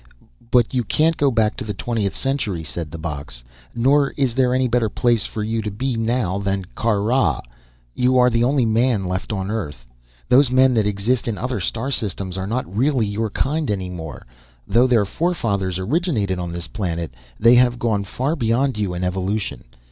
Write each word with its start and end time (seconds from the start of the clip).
"But 0.49 0.73
you 0.73 0.83
can't 0.83 1.15
go 1.15 1.29
back 1.29 1.55
to 1.57 1.63
the 1.63 1.75
Twentieth 1.75 2.17
Century," 2.17 2.63
said 2.63 2.89
the 2.89 2.97
box. 2.97 3.43
"Nor 3.75 4.15
is 4.17 4.33
there 4.33 4.51
any 4.55 4.67
better 4.67 4.89
place 4.89 5.27
for 5.27 5.43
you 5.43 5.61
to 5.61 5.69
be 5.69 5.95
now, 5.95 6.39
than 6.39 6.65
Kar 6.73 7.03
Rah. 7.03 7.39
You 7.93 8.17
are 8.17 8.31
the 8.31 8.43
only 8.43 8.65
man 8.65 9.05
left 9.05 9.31
on 9.31 9.51
Earth. 9.51 9.85
Those 10.27 10.49
men 10.49 10.73
that 10.73 10.87
exist 10.87 11.27
in 11.27 11.37
other 11.37 11.59
star 11.59 11.91
systems 11.91 12.35
are 12.35 12.47
not 12.47 12.65
really 12.75 13.05
your 13.05 13.29
kind 13.29 13.69
anymore, 13.69 14.25
though 14.67 14.87
their 14.87 15.05
forefathers 15.05 15.77
originated 15.77 16.39
on 16.39 16.51
this 16.51 16.65
planet. 16.65 17.13
They 17.39 17.53
have 17.53 17.77
gone 17.77 18.03
far 18.03 18.35
beyond 18.35 18.79
you 18.79 18.95
in 18.95 19.03
evolution. 19.03 19.65